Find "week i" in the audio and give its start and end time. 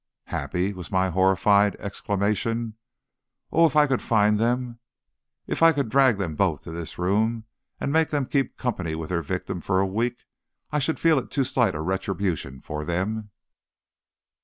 9.85-10.79